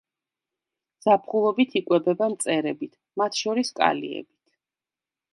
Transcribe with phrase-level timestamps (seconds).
[1.07, 4.29] ზაფხულობით იკვებება მწერებით, მათ შორის კალიებით.